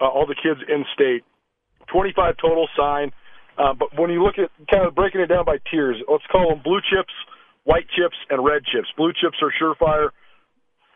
uh, 0.00 0.06
all 0.06 0.26
the 0.26 0.36
kids 0.36 0.60
in 0.68 0.84
state, 0.94 1.24
25 1.92 2.36
total 2.40 2.68
sign. 2.76 3.12
Uh, 3.58 3.72
but 3.72 3.88
when 3.98 4.10
you 4.10 4.22
look 4.22 4.36
at 4.38 4.50
kind 4.70 4.86
of 4.86 4.94
breaking 4.94 5.20
it 5.20 5.26
down 5.26 5.44
by 5.44 5.56
tiers, 5.70 5.96
let's 6.10 6.24
call 6.30 6.50
them 6.50 6.60
blue 6.62 6.80
chips, 6.90 7.12
white 7.64 7.88
chips, 7.96 8.16
and 8.28 8.44
red 8.44 8.62
chips. 8.64 8.88
Blue 8.96 9.12
chips 9.12 9.38
are 9.40 9.52
surefire, 9.56 10.10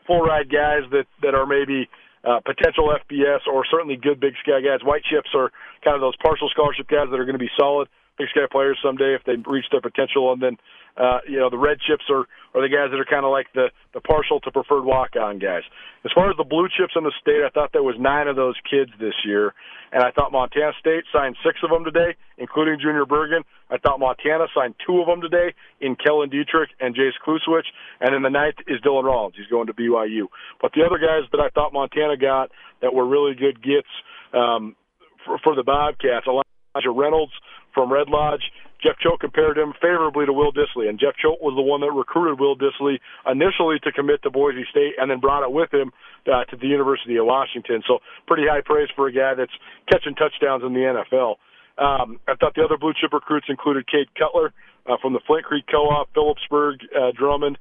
full 0.06 0.20
ride 0.20 0.50
guys 0.50 0.82
that 0.90 1.06
that 1.22 1.34
are 1.34 1.46
maybe 1.46 1.88
uh, 2.24 2.40
potential 2.44 2.92
FBS 2.92 3.46
or 3.50 3.64
certainly 3.70 3.96
good 3.96 4.20
Big 4.20 4.34
Sky 4.42 4.60
guys. 4.60 4.84
White 4.84 5.04
chips 5.04 5.30
are 5.34 5.50
kind 5.84 5.94
of 5.94 6.00
those 6.00 6.16
partial 6.16 6.48
scholarship 6.50 6.88
guys 6.88 7.08
that 7.10 7.18
are 7.18 7.24
going 7.24 7.38
to 7.38 7.42
be 7.42 7.50
solid 7.58 7.88
Big 8.18 8.28
Sky 8.28 8.46
players 8.50 8.78
someday 8.84 9.14
if 9.14 9.24
they 9.24 9.36
reach 9.50 9.64
their 9.70 9.80
potential, 9.80 10.32
and 10.32 10.42
then 10.42 10.56
uh, 11.00 11.20
you 11.26 11.38
know 11.38 11.48
the 11.48 11.58
red 11.58 11.78
chips 11.80 12.04
are 12.10 12.28
are 12.52 12.60
the 12.60 12.68
guys 12.68 12.92
that 12.92 13.00
are 13.00 13.08
kind 13.08 13.24
of 13.24 13.32
like 13.32 13.46
the 13.54 13.72
the 13.94 14.00
partial 14.00 14.38
to 14.40 14.50
preferred 14.52 14.84
walk 14.84 15.16
on 15.16 15.38
guys. 15.38 15.62
As 16.04 16.12
far 16.14 16.30
as 16.30 16.36
the 16.36 16.44
blue 16.44 16.68
chips 16.68 16.92
in 16.94 17.04
the 17.04 17.12
state, 17.20 17.40
I 17.40 17.48
thought 17.48 17.72
there 17.72 17.82
was 17.82 17.96
nine 17.98 18.28
of 18.28 18.36
those 18.36 18.54
kids 18.68 18.90
this 19.00 19.14
year, 19.24 19.54
and 19.92 20.04
I 20.04 20.10
thought 20.10 20.30
Montana 20.32 20.72
State 20.78 21.04
signed 21.12 21.36
six 21.44 21.58
of 21.64 21.70
them 21.70 21.84
today, 21.84 22.16
including 22.36 22.78
Junior 22.80 23.06
Bergen. 23.06 23.44
I 23.70 23.78
thought 23.78 23.98
Montana 23.98 24.46
signed 24.54 24.74
two 24.84 25.00
of 25.00 25.06
them 25.06 25.20
today 25.20 25.54
in 25.80 25.96
Kellen 25.96 26.28
Dietrich 26.28 26.70
and 26.80 26.94
Jace 26.94 27.16
Kluswich, 27.24 27.68
and 28.00 28.12
then 28.12 28.22
the 28.22 28.30
ninth 28.30 28.60
is 28.66 28.80
Dylan 28.84 29.04
Rollins. 29.04 29.36
He's 29.36 29.48
going 29.48 29.68
to 29.68 29.74
BYU. 29.74 30.28
But 30.60 30.72
the 30.76 30.84
other 30.84 30.98
guys 30.98 31.24
that 31.32 31.40
I 31.40 31.48
thought 31.48 31.72
Montana 31.72 32.16
got 32.16 32.50
that 32.82 32.92
were 32.92 33.06
really 33.06 33.34
good 33.34 33.62
gets 33.62 33.88
um, 34.34 34.76
for, 35.24 35.38
for 35.42 35.54
the 35.54 35.64
Bobcats, 35.64 36.26
Elijah 36.26 36.90
Reynolds 36.90 37.32
from 37.72 37.92
Red 37.92 38.08
Lodge. 38.08 38.42
Jeff 38.82 38.98
Choate 38.98 39.20
compared 39.20 39.58
him 39.58 39.72
favorably 39.80 40.26
to 40.26 40.32
Will 40.32 40.52
Dissly, 40.52 40.88
and 40.88 40.98
Jeff 40.98 41.14
Choate 41.20 41.40
was 41.40 41.54
the 41.56 41.62
one 41.62 41.80
that 41.80 41.92
recruited 41.92 42.40
Will 42.40 42.56
Dissly 42.56 42.98
initially 43.26 43.78
to 43.84 43.92
commit 43.92 44.22
to 44.22 44.30
Boise 44.30 44.64
State, 44.70 44.94
and 44.98 45.10
then 45.10 45.20
brought 45.20 45.44
it 45.44 45.52
with 45.52 45.72
him 45.72 45.92
uh, 46.26 46.44
to 46.50 46.56
the 46.56 46.66
University 46.66 47.16
of 47.16 47.26
Washington. 47.26 47.82
So 47.86 47.98
pretty 48.26 48.44
high 48.48 48.62
praise 48.64 48.88
for 48.96 49.08
a 49.08 49.12
guy 49.12 49.34
that's 49.34 49.52
catching 49.90 50.14
touchdowns 50.14 50.64
in 50.64 50.72
the 50.72 50.84
NFL. 50.84 51.36
Um, 51.78 52.20
I 52.28 52.34
thought 52.34 52.54
the 52.54 52.64
other 52.64 52.76
blue 52.76 52.92
chip 52.92 53.12
recruits 53.12 53.46
included 53.48 53.86
Cade 53.86 54.08
Cutler 54.18 54.52
uh, 54.86 54.96
from 55.00 55.12
the 55.12 55.20
Flint 55.26 55.44
Creek 55.44 55.64
Co-op, 55.70 56.12
Philipsburg, 56.12 56.80
uh, 56.94 57.12
Drummond, 57.16 57.58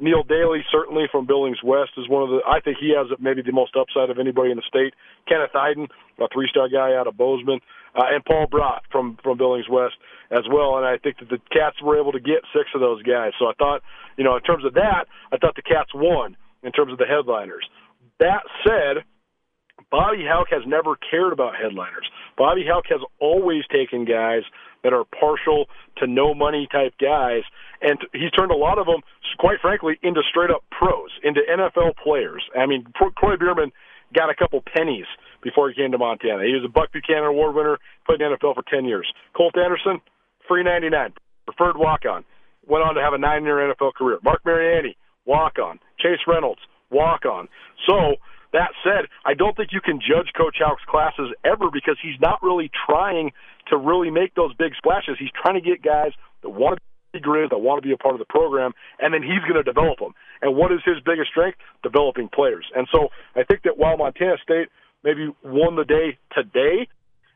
Neil 0.00 0.22
Daly, 0.22 0.64
certainly 0.70 1.04
from 1.10 1.26
Billings 1.26 1.62
West, 1.62 1.92
is 1.96 2.08
one 2.08 2.22
of 2.22 2.30
the. 2.30 2.40
I 2.46 2.60
think 2.60 2.78
he 2.80 2.94
has 2.96 3.06
maybe 3.20 3.42
the 3.42 3.52
most 3.52 3.76
upside 3.76 4.10
of 4.10 4.18
anybody 4.18 4.50
in 4.50 4.56
the 4.56 4.62
state. 4.66 4.94
Kenneth 5.28 5.52
Eiden, 5.54 5.88
a 6.18 6.28
three-star 6.32 6.68
guy 6.68 6.94
out 6.96 7.06
of 7.06 7.16
Bozeman, 7.16 7.60
uh, 7.94 8.04
and 8.10 8.24
Paul 8.24 8.46
Brott 8.46 8.82
from 8.90 9.18
from 9.22 9.36
Billings 9.36 9.68
West 9.68 9.94
as 10.32 10.44
well. 10.50 10.76
And 10.76 10.86
I 10.86 10.96
think 10.96 11.18
that 11.18 11.28
the 11.28 11.38
Cats 11.52 11.76
were 11.82 12.00
able 12.00 12.12
to 12.12 12.20
get 12.20 12.42
six 12.56 12.70
of 12.74 12.80
those 12.80 13.02
guys. 13.02 13.32
So 13.38 13.46
I 13.46 13.52
thought, 13.58 13.82
you 14.16 14.24
know, 14.24 14.34
in 14.36 14.42
terms 14.42 14.64
of 14.64 14.74
that, 14.74 15.06
I 15.30 15.36
thought 15.36 15.54
the 15.54 15.62
Cats 15.62 15.90
won 15.94 16.36
in 16.62 16.72
terms 16.72 16.92
of 16.92 16.98
the 16.98 17.06
headliners. 17.06 17.68
That 18.18 18.42
said, 18.66 19.04
Bobby 19.90 20.24
Hauck 20.26 20.48
has 20.50 20.62
never 20.66 20.96
cared 20.96 21.32
about 21.32 21.54
headliners. 21.54 22.08
Bobby 22.38 22.64
Hauck 22.66 22.86
has 22.88 23.00
always 23.20 23.62
taken 23.70 24.04
guys 24.04 24.42
that 24.82 24.92
are 24.92 25.04
partial 25.04 25.66
to 25.98 26.06
no 26.06 26.34
money 26.34 26.66
type 26.72 26.94
guys, 27.00 27.42
and 27.80 27.98
he's 28.12 28.30
turned 28.30 28.50
a 28.50 28.56
lot 28.56 28.78
of 28.78 28.86
them, 28.86 29.00
quite 29.38 29.60
frankly, 29.60 29.98
into 30.02 30.22
straight 30.28 30.50
up 30.50 30.64
pros, 30.70 31.10
into 31.22 31.40
NFL 31.48 31.96
players. 32.02 32.42
I 32.58 32.66
mean, 32.66 32.84
Kroy 32.94 33.36
Biermann 33.36 33.70
got 34.14 34.30
a 34.30 34.34
couple 34.34 34.62
pennies 34.74 35.06
before 35.42 35.68
he 35.68 35.74
came 35.74 35.92
to 35.92 35.98
Montana. 35.98 36.44
He 36.44 36.54
was 36.54 36.64
a 36.64 36.68
Buck 36.68 36.92
Buchanan 36.92 37.24
Award 37.24 37.54
winner, 37.54 37.78
played 38.06 38.20
in 38.20 38.30
the 38.30 38.36
NFL 38.36 38.54
for 38.54 38.62
10 38.62 38.84
years. 38.84 39.06
Colt 39.36 39.56
Anderson, 39.56 40.00
free 40.48 40.62
99, 40.62 41.12
preferred 41.46 41.76
walk 41.76 42.02
on. 42.08 42.24
Went 42.66 42.84
on 42.84 42.94
to 42.94 43.00
have 43.00 43.12
a 43.12 43.18
nine 43.18 43.44
year 43.44 43.56
NFL 43.56 43.94
career. 43.94 44.18
Marc 44.22 44.44
Mariani, 44.44 44.96
walk 45.24 45.58
on. 45.58 45.80
Chase 45.98 46.20
Reynolds, 46.26 46.60
walk 46.90 47.24
on. 47.24 47.48
So, 47.88 48.16
that 48.52 48.72
said, 48.84 49.08
I 49.24 49.34
don't 49.34 49.56
think 49.56 49.70
you 49.72 49.80
can 49.80 49.98
judge 49.98 50.28
Coach 50.36 50.56
Hauck's 50.60 50.84
classes 50.86 51.32
ever 51.44 51.70
because 51.72 51.96
he's 52.02 52.20
not 52.20 52.42
really 52.42 52.70
trying 52.86 53.32
to 53.68 53.76
really 53.76 54.10
make 54.10 54.34
those 54.34 54.54
big 54.54 54.72
splashes. 54.76 55.16
He's 55.18 55.32
trying 55.32 55.54
to 55.54 55.64
get 55.64 55.82
guys 55.82 56.12
that 56.42 56.50
want 56.50 56.76
to 56.76 56.82
be 57.12 57.24
Grizz, 57.24 57.50
that 57.50 57.58
want 57.58 57.82
to 57.82 57.86
be 57.86 57.94
a 57.94 57.96
part 57.96 58.14
of 58.14 58.18
the 58.18 58.28
program, 58.28 58.72
and 59.00 59.12
then 59.12 59.22
he's 59.22 59.40
going 59.48 59.56
to 59.56 59.62
develop 59.62 59.98
them. 59.98 60.12
And 60.40 60.56
what 60.56 60.72
is 60.72 60.80
his 60.84 60.96
biggest 61.04 61.30
strength? 61.30 61.58
Developing 61.82 62.28
players. 62.28 62.66
And 62.76 62.86
so 62.92 63.08
I 63.34 63.44
think 63.44 63.62
that 63.64 63.78
while 63.78 63.96
Montana 63.96 64.36
State 64.42 64.68
maybe 65.02 65.32
won 65.42 65.76
the 65.76 65.84
day 65.84 66.18
today, 66.32 66.88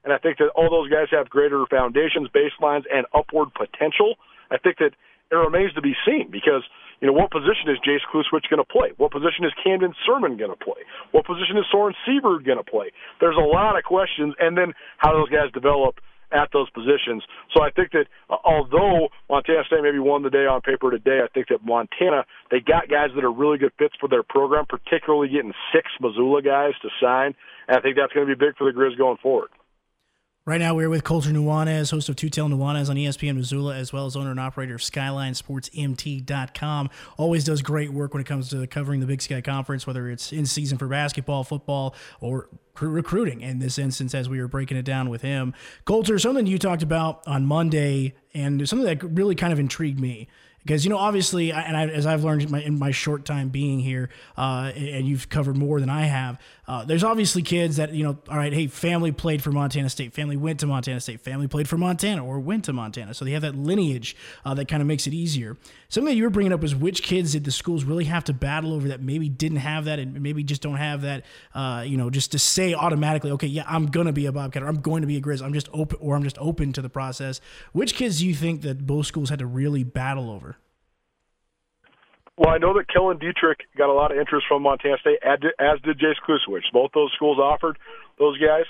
and 0.06 0.14
I 0.14 0.18
think 0.18 0.38
that 0.38 0.48
all 0.54 0.70
those 0.70 0.88
guys 0.88 1.10
have 1.10 1.28
greater 1.28 1.66
foundations, 1.68 2.30
baselines, 2.30 2.84
and 2.86 3.04
upward 3.12 3.52
potential, 3.52 4.14
I 4.50 4.56
think 4.56 4.78
that 4.78 4.94
it 5.30 5.34
remains 5.34 5.74
to 5.74 5.82
be 5.82 5.94
seen 6.06 6.30
because– 6.30 6.62
you 7.00 7.06
know, 7.06 7.12
what 7.12 7.30
position 7.30 7.68
is 7.68 7.76
Jace 7.84 8.04
Kluswich 8.08 8.48
going 8.48 8.62
to 8.62 8.64
play? 8.64 8.92
What 8.96 9.12
position 9.12 9.44
is 9.44 9.52
Camden 9.62 9.94
Sirmon 10.06 10.38
going 10.38 10.50
to 10.50 10.56
play? 10.56 10.80
What 11.12 11.26
position 11.26 11.58
is 11.58 11.64
Soren 11.70 11.94
Seaver 12.06 12.38
going 12.40 12.58
to 12.58 12.64
play? 12.64 12.90
There's 13.20 13.36
a 13.36 13.44
lot 13.44 13.76
of 13.76 13.84
questions, 13.84 14.34
and 14.40 14.56
then 14.56 14.72
how 14.96 15.12
those 15.12 15.28
guys 15.28 15.52
develop 15.52 16.00
at 16.32 16.48
those 16.52 16.68
positions. 16.70 17.22
So 17.54 17.62
I 17.62 17.70
think 17.70 17.92
that 17.92 18.06
uh, 18.28 18.36
although 18.42 19.08
Montana 19.30 19.62
State 19.66 19.82
maybe 19.82 20.00
won 20.00 20.22
the 20.22 20.30
day 20.30 20.46
on 20.48 20.60
paper 20.60 20.90
today, 20.90 21.20
I 21.22 21.28
think 21.32 21.48
that 21.48 21.64
Montana 21.64 22.24
they 22.50 22.58
got 22.58 22.88
guys 22.88 23.10
that 23.14 23.22
are 23.22 23.30
really 23.30 23.58
good 23.58 23.72
fits 23.78 23.94
for 24.00 24.08
their 24.08 24.24
program, 24.24 24.66
particularly 24.66 25.28
getting 25.28 25.52
six 25.72 25.86
Missoula 26.00 26.42
guys 26.42 26.72
to 26.82 26.88
sign. 27.00 27.36
And 27.68 27.78
I 27.78 27.80
think 27.80 27.96
that's 27.96 28.12
going 28.12 28.26
to 28.26 28.34
be 28.34 28.38
big 28.38 28.56
for 28.56 28.64
the 28.64 28.76
Grizz 28.76 28.98
going 28.98 29.18
forward. 29.22 29.50
Right 30.48 30.60
now, 30.60 30.76
we're 30.76 30.88
with 30.88 31.02
Colter 31.02 31.30
Nuanez, 31.30 31.90
host 31.90 32.08
of 32.08 32.14
Two 32.14 32.28
Tail 32.28 32.48
Nuanez 32.48 32.88
on 32.88 32.94
ESPN 32.94 33.34
Missoula, 33.34 33.74
as 33.74 33.92
well 33.92 34.06
as 34.06 34.14
owner 34.14 34.30
and 34.30 34.38
operator 34.38 34.76
of 34.76 34.80
SkylineSportsMT.com. 34.80 36.90
Always 37.16 37.42
does 37.42 37.62
great 37.62 37.92
work 37.92 38.14
when 38.14 38.20
it 38.20 38.28
comes 38.28 38.50
to 38.50 38.64
covering 38.68 39.00
the 39.00 39.06
Big 39.06 39.20
Sky 39.20 39.40
Conference, 39.40 39.88
whether 39.88 40.08
it's 40.08 40.32
in 40.32 40.46
season 40.46 40.78
for 40.78 40.86
basketball, 40.86 41.42
football, 41.42 41.96
or 42.20 42.48
recruiting. 42.80 43.40
In 43.40 43.58
this 43.58 43.76
instance, 43.76 44.14
as 44.14 44.28
we 44.28 44.40
were 44.40 44.46
breaking 44.46 44.76
it 44.76 44.84
down 44.84 45.10
with 45.10 45.22
him, 45.22 45.52
Colter, 45.84 46.16
something 46.16 46.46
you 46.46 46.60
talked 46.60 46.84
about 46.84 47.26
on 47.26 47.44
Monday, 47.44 48.14
and 48.32 48.68
something 48.68 48.86
that 48.86 49.02
really 49.02 49.34
kind 49.34 49.52
of 49.52 49.58
intrigued 49.58 49.98
me 49.98 50.28
because 50.66 50.84
you 50.84 50.90
know 50.90 50.98
obviously 50.98 51.52
and 51.52 51.76
I, 51.76 51.86
as 51.86 52.06
i've 52.06 52.24
learned 52.24 52.42
in 52.42 52.50
my, 52.50 52.60
in 52.60 52.78
my, 52.78 52.90
short 52.90 53.24
time 53.24 53.48
being 53.50 53.78
here 53.78 54.08
uh, 54.36 54.72
and 54.74 55.06
you've 55.06 55.28
covered 55.28 55.56
more 55.56 55.80
than 55.80 55.90
i 55.90 56.02
have 56.02 56.40
uh, 56.66 56.84
there's 56.84 57.04
obviously 57.04 57.42
kids 57.42 57.76
that 57.76 57.92
you 57.92 58.02
know 58.02 58.18
all 58.28 58.36
right 58.36 58.52
hey 58.52 58.66
family 58.66 59.12
played 59.12 59.42
for 59.42 59.52
montana 59.52 59.88
state 59.88 60.12
family 60.12 60.36
went 60.36 60.60
to 60.60 60.66
montana 60.66 61.00
state 61.00 61.20
family 61.20 61.46
played 61.46 61.68
for 61.68 61.78
montana 61.78 62.24
or 62.24 62.40
went 62.40 62.64
to 62.64 62.72
montana. 62.72 63.14
So 63.14 63.24
they 63.24 63.32
have 63.32 63.42
that 63.42 63.56
lineage 63.56 64.16
uh, 64.44 64.54
that 64.54 64.68
kind 64.68 64.80
of 64.80 64.86
makes 64.86 65.06
it 65.06 65.14
easier. 65.14 65.56
Something 65.88 66.12
that 66.12 66.16
you 66.16 66.24
were 66.24 66.30
bringing 66.30 66.52
up 66.52 66.60
was 66.60 66.74
which 66.74 67.02
kids 67.02 67.32
did 67.32 67.44
the 67.44 67.52
schools 67.52 67.84
really 67.84 68.04
have 68.04 68.24
to 68.24 68.32
battle 68.32 68.72
over 68.72 68.88
that 68.88 69.00
maybe 69.00 69.28
didn't 69.28 69.58
have 69.58 69.84
that 69.86 69.98
and 69.98 70.20
maybe 70.20 70.42
just 70.44 70.62
don't 70.62 70.76
have 70.76 71.02
that 71.02 71.24
uh, 71.54 71.84
you 71.86 71.96
know 71.96 72.10
just 72.10 72.32
to 72.32 72.38
say 72.38 72.74
automatically 72.74 73.30
okay 73.30 73.46
yeah 73.46 73.64
i'm 73.66 73.86
gonna 73.86 74.12
be 74.12 74.26
a 74.26 74.32
bobcat 74.32 74.62
or 74.62 74.66
i'm 74.66 74.80
going 74.80 75.02
to 75.02 75.06
be 75.06 75.16
a 75.16 75.20
grizz. 75.20 75.42
I'm 75.42 75.52
just 75.52 75.68
open 75.72 75.98
or 76.00 76.16
i'm 76.16 76.22
just 76.22 76.38
open 76.38 76.72
to 76.74 76.82
the 76.82 76.88
process. 76.88 77.40
Which 77.72 77.94
kids 77.94 78.18
do 78.18 78.26
you 78.26 78.34
think 78.34 78.62
that 78.62 78.86
both 78.86 79.06
schools 79.06 79.30
had 79.30 79.38
to 79.40 79.46
really 79.46 79.84
battle 79.84 80.30
over 80.30 80.55
well, 82.36 82.50
I 82.50 82.58
know 82.58 82.74
that 82.74 82.88
Kellen 82.92 83.18
Dietrich 83.18 83.60
got 83.76 83.88
a 83.88 83.96
lot 83.96 84.12
of 84.12 84.18
interest 84.18 84.46
from 84.48 84.62
Montana 84.62 84.96
State, 85.00 85.18
as 85.24 85.40
did 85.40 85.98
Jace 85.98 86.20
Kluswich. 86.26 86.68
Both 86.72 86.92
those 86.92 87.12
schools 87.16 87.38
offered 87.38 87.78
those 88.18 88.38
guys. 88.38 88.66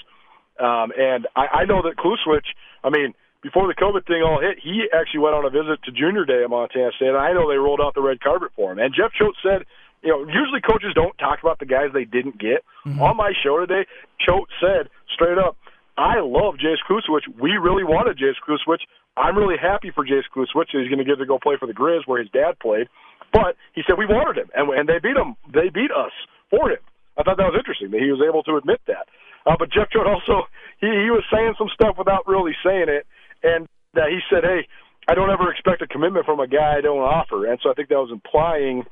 Um, 0.58 0.92
and 0.96 1.26
I, 1.34 1.62
I 1.62 1.64
know 1.64 1.82
that 1.82 1.96
Kluswich, 1.98 2.46
I 2.84 2.90
mean, 2.90 3.14
before 3.42 3.66
the 3.66 3.74
COVID 3.74 4.06
thing 4.06 4.22
all 4.22 4.40
hit, 4.40 4.58
he 4.62 4.86
actually 4.94 5.20
went 5.20 5.34
on 5.34 5.44
a 5.44 5.50
visit 5.50 5.82
to 5.84 5.92
junior 5.92 6.24
day 6.24 6.42
at 6.42 6.50
Montana 6.50 6.90
State, 6.96 7.08
and 7.08 7.18
I 7.18 7.32
know 7.32 7.50
they 7.50 7.58
rolled 7.58 7.80
out 7.82 7.94
the 7.94 8.02
red 8.02 8.20
carpet 8.20 8.50
for 8.56 8.72
him. 8.72 8.78
And 8.78 8.94
Jeff 8.94 9.12
Choate 9.12 9.36
said, 9.42 9.66
you 10.02 10.10
know, 10.10 10.22
usually 10.26 10.60
coaches 10.62 10.94
don't 10.94 11.16
talk 11.18 11.40
about 11.42 11.58
the 11.58 11.66
guys 11.66 11.90
they 11.92 12.04
didn't 12.04 12.38
get. 12.38 12.62
Mm-hmm. 12.86 13.02
On 13.02 13.16
my 13.16 13.32
show 13.42 13.58
today, 13.58 13.86
Choate 14.22 14.50
said 14.62 14.88
straight 15.12 15.38
up, 15.38 15.56
I 15.98 16.20
love 16.20 16.56
Jace 16.62 16.82
Kluswich. 16.88 17.26
We 17.40 17.56
really 17.56 17.82
wanted 17.84 18.18
Jace 18.18 18.38
Kluswich. 18.46 18.84
I'm 19.16 19.36
really 19.36 19.56
happy 19.60 19.90
for 19.90 20.04
Jace 20.04 20.28
Kluswich 20.34 20.70
that 20.72 20.82
he's 20.82 20.90
going 20.90 20.98
to 20.98 21.08
get 21.08 21.18
to 21.18 21.26
go 21.26 21.38
play 21.38 21.56
for 21.58 21.66
the 21.66 21.72
Grizz 21.72 22.06
where 22.06 22.20
his 22.20 22.30
dad 22.30 22.58
played. 22.60 22.88
But 23.32 23.56
he 23.74 23.82
said 23.86 23.98
we 23.98 24.06
wanted 24.06 24.38
him, 24.38 24.50
and 24.54 24.70
and 24.70 24.88
they 24.88 24.98
beat 24.98 25.16
him. 25.16 25.36
They 25.52 25.68
beat 25.68 25.90
us 25.90 26.12
for 26.50 26.70
him. 26.70 26.82
I 27.16 27.22
thought 27.22 27.36
that 27.38 27.48
was 27.48 27.58
interesting 27.58 27.90
that 27.90 28.00
he 28.00 28.12
was 28.12 28.20
able 28.20 28.42
to 28.44 28.56
admit 28.56 28.80
that. 28.86 29.08
Uh, 29.46 29.56
but 29.58 29.70
Jeff 29.70 29.88
Choate 29.90 30.06
also 30.06 30.48
he 30.80 30.86
he 30.86 31.10
was 31.10 31.24
saying 31.32 31.54
some 31.58 31.70
stuff 31.72 31.96
without 31.98 32.26
really 32.26 32.52
saying 32.64 32.88
it, 32.88 33.06
and 33.42 33.68
that 33.94 34.08
he 34.10 34.20
said, 34.30 34.44
"Hey, 34.44 34.68
I 35.08 35.14
don't 35.14 35.30
ever 35.30 35.50
expect 35.50 35.82
a 35.82 35.86
commitment 35.86 36.26
from 36.26 36.40
a 36.40 36.46
guy 36.46 36.76
I 36.78 36.80
don't 36.80 37.00
offer," 37.00 37.46
and 37.46 37.58
so 37.62 37.70
I 37.70 37.74
think 37.74 37.88
that 37.88 38.00
was 38.00 38.12
implying 38.12 38.84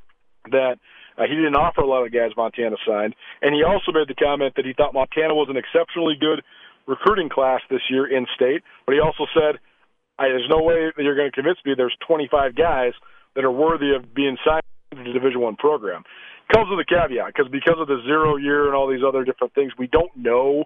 that. 0.50 0.78
Uh, 1.16 1.30
he 1.30 1.36
didn't 1.36 1.54
offer 1.54 1.80
a 1.80 1.86
lot 1.86 2.04
of 2.04 2.12
guys 2.12 2.34
Montana 2.36 2.74
signed, 2.84 3.14
and 3.40 3.54
he 3.54 3.62
also 3.62 3.92
made 3.92 4.08
the 4.08 4.18
comment 4.18 4.54
that 4.56 4.66
he 4.66 4.72
thought 4.72 4.92
Montana 4.92 5.32
was 5.32 5.46
an 5.48 5.54
exceptionally 5.56 6.18
good 6.18 6.42
recruiting 6.86 7.28
class 7.28 7.60
this 7.70 7.82
year 7.88 8.04
in 8.04 8.26
state. 8.34 8.62
But 8.84 8.94
he 8.94 9.00
also 9.00 9.30
said, 9.30 9.62
I, 10.18 10.26
"There's 10.26 10.50
no 10.50 10.62
way 10.62 10.90
that 10.90 11.02
you're 11.02 11.14
going 11.14 11.30
to 11.30 11.34
convince 11.34 11.58
me 11.64 11.74
there's 11.76 11.96
25 12.06 12.56
guys 12.56 12.94
that 13.34 13.44
are 13.44 13.50
worthy 13.50 13.94
of 13.94 14.14
being 14.14 14.36
signed 14.44 14.62
to 14.92 15.02
the 15.02 15.12
Division 15.12 15.40
One 15.40 15.56
program. 15.56 16.02
Comes 16.52 16.68
with 16.68 16.78
a 16.78 16.84
caveat 16.84 17.32
because 17.34 17.50
because 17.50 17.76
of 17.78 17.88
the 17.88 18.02
zero 18.04 18.36
year 18.36 18.66
and 18.66 18.74
all 18.74 18.90
these 18.90 19.02
other 19.06 19.24
different 19.24 19.54
things, 19.54 19.72
we 19.78 19.86
don't 19.86 20.14
know 20.16 20.64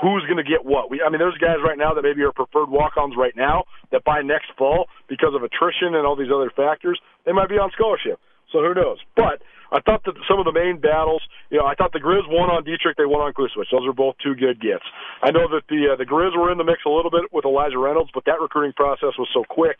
who's 0.00 0.24
going 0.26 0.38
to 0.38 0.46
get 0.46 0.64
what. 0.64 0.90
We, 0.90 1.02
I 1.02 1.10
mean, 1.10 1.18
there's 1.18 1.38
guys 1.38 1.58
right 1.62 1.78
now 1.78 1.94
that 1.94 2.02
maybe 2.02 2.22
are 2.22 2.32
preferred 2.32 2.70
walk-ons 2.70 3.14
right 3.16 3.34
now 3.36 3.64
that 3.92 4.02
by 4.04 4.22
next 4.22 4.50
fall, 4.56 4.86
because 5.08 5.34
of 5.34 5.42
attrition 5.42 5.94
and 5.94 6.06
all 6.06 6.16
these 6.16 6.32
other 6.34 6.50
factors, 6.54 6.98
they 7.26 7.32
might 7.32 7.48
be 7.48 7.58
on 7.58 7.70
scholarship. 7.74 8.18
So 8.52 8.58
who 8.58 8.74
knows? 8.74 8.98
But 9.14 9.42
I 9.70 9.80
thought 9.84 10.02
that 10.06 10.16
some 10.26 10.40
of 10.40 10.46
the 10.48 10.56
main 10.56 10.80
battles, 10.80 11.20
you 11.50 11.58
know, 11.58 11.66
I 11.66 11.74
thought 11.74 11.92
the 11.92 12.00
Grizz 12.00 12.24
won 12.26 12.48
on 12.48 12.64
Dietrich, 12.64 12.96
they 12.96 13.04
won 13.04 13.20
on 13.20 13.36
Kluswich. 13.36 13.68
Those 13.70 13.86
are 13.86 13.92
both 13.92 14.16
two 14.24 14.34
good 14.34 14.60
gets. 14.60 14.84
I 15.22 15.30
know 15.30 15.46
that 15.52 15.68
the 15.68 15.92
uh, 15.92 15.96
the 15.96 16.08
Grizz 16.08 16.32
were 16.32 16.50
in 16.50 16.56
the 16.56 16.64
mix 16.64 16.82
a 16.86 16.90
little 16.90 17.10
bit 17.12 17.28
with 17.32 17.44
Elijah 17.44 17.78
Reynolds, 17.78 18.10
but 18.14 18.24
that 18.24 18.40
recruiting 18.40 18.72
process 18.72 19.12
was 19.20 19.28
so 19.34 19.44
quick. 19.44 19.76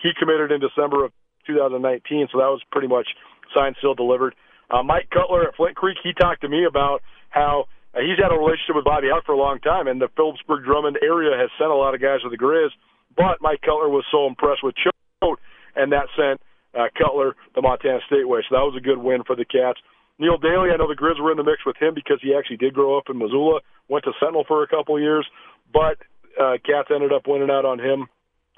He 0.00 0.14
committed 0.14 0.52
in 0.52 0.62
December 0.62 1.04
of 1.04 1.12
2019, 1.46 2.28
so 2.32 2.38
that 2.38 2.50
was 2.50 2.60
pretty 2.70 2.88
much 2.88 3.08
signed, 3.54 3.76
sealed, 3.80 3.96
delivered. 3.96 4.34
Uh, 4.70 4.82
Mike 4.82 5.08
Cutler 5.10 5.48
at 5.48 5.56
Flint 5.56 5.76
Creek, 5.76 5.98
he 6.02 6.12
talked 6.12 6.40
to 6.42 6.48
me 6.48 6.64
about 6.64 7.02
how 7.30 7.66
uh, 7.94 8.00
he's 8.00 8.16
had 8.16 8.32
a 8.32 8.38
relationship 8.38 8.76
with 8.76 8.84
Bobby 8.84 9.08
Hauck 9.12 9.26
for 9.26 9.32
a 9.32 9.38
long 9.38 9.60
time, 9.60 9.86
and 9.86 10.00
the 10.00 10.08
Philipsburg 10.16 10.64
Drummond 10.64 10.98
area 11.02 11.36
has 11.36 11.50
sent 11.58 11.70
a 11.70 11.76
lot 11.76 11.94
of 11.94 12.00
guys 12.00 12.22
to 12.22 12.30
the 12.30 12.38
Grizz. 12.40 12.72
But 13.16 13.44
Mike 13.44 13.60
Cutler 13.60 13.92
was 13.92 14.04
so 14.10 14.26
impressed 14.26 14.64
with 14.64 14.74
Choate, 14.80 15.38
and 15.76 15.92
that 15.92 16.08
sent 16.16 16.40
uh, 16.72 16.88
Cutler 16.96 17.36
the 17.54 17.60
Montana 17.60 18.00
State 18.06 18.26
way. 18.26 18.40
So 18.48 18.56
that 18.56 18.64
was 18.64 18.74
a 18.76 18.80
good 18.80 18.98
win 18.98 19.22
for 19.26 19.36
the 19.36 19.44
Cats. 19.44 19.78
Neil 20.18 20.38
Daly, 20.38 20.70
I 20.72 20.76
know 20.76 20.88
the 20.88 20.96
Grizz 20.96 21.20
were 21.20 21.32
in 21.32 21.36
the 21.36 21.44
mix 21.44 21.64
with 21.66 21.76
him 21.76 21.92
because 21.94 22.20
he 22.22 22.34
actually 22.34 22.56
did 22.56 22.72
grow 22.72 22.96
up 22.96 23.10
in 23.10 23.18
Missoula, 23.18 23.60
went 23.88 24.04
to 24.04 24.12
Sentinel 24.20 24.44
for 24.46 24.62
a 24.62 24.68
couple 24.68 24.98
years, 25.00 25.26
but 25.72 25.98
uh, 26.40 26.56
Cats 26.64 26.88
ended 26.94 27.12
up 27.12 27.26
winning 27.26 27.50
out 27.50 27.64
on 27.64 27.78
him 27.78 28.08